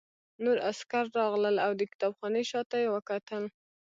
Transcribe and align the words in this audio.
نور 0.43 0.57
عسکر 0.69 1.05
راغلل 1.17 1.55
او 1.65 1.71
د 1.79 1.81
کتابخانې 1.91 2.43
شاته 2.51 2.75
یې 2.83 2.87
وکتل 2.95 3.43